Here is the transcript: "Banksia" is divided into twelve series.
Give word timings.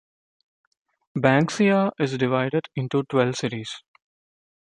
"Banksia" 1.15 1.91
is 1.99 2.17
divided 2.17 2.63
into 2.75 3.03
twelve 3.03 3.35
series. 3.35 3.83